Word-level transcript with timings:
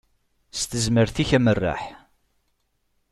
S 0.59 0.61
tezmert-ik 0.69 1.29
amerreḥ. 1.37 1.81